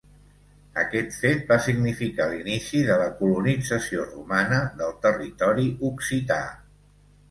Aquest 0.83 1.13
fet 1.23 1.43
va 1.51 1.57
significar 1.65 2.27
l'inici 2.33 2.83
de 2.89 2.97
la 3.03 3.11
colonització 3.21 4.09
romana 4.11 4.67
del 4.83 5.01
territori 5.09 5.73
occità. 5.95 6.45